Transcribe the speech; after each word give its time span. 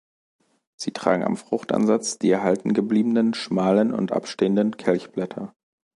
Sie 0.77 0.93
tragen 0.93 1.23
am 1.23 1.37
Fruchtansatz 1.37 2.17
die 2.17 2.31
erhalten 2.31 2.73
gebliebenen 2.73 3.35
schmalen 3.35 3.91
und 3.93 4.11
abstehenden 4.11 4.75
Kelchblätter. 4.75 5.53